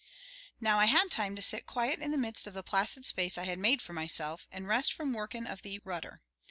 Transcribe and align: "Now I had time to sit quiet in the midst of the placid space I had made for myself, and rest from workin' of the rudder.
"Now 0.59 0.79
I 0.79 0.85
had 0.85 1.11
time 1.11 1.35
to 1.35 1.43
sit 1.43 1.67
quiet 1.67 1.99
in 1.99 2.09
the 2.09 2.17
midst 2.17 2.47
of 2.47 2.55
the 2.55 2.63
placid 2.63 3.05
space 3.05 3.37
I 3.37 3.43
had 3.43 3.59
made 3.59 3.83
for 3.83 3.93
myself, 3.93 4.47
and 4.51 4.67
rest 4.67 4.93
from 4.93 5.13
workin' 5.13 5.45
of 5.45 5.61
the 5.61 5.77
rudder. 5.83 6.23